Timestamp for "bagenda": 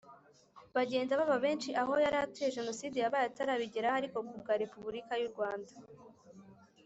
0.75-1.19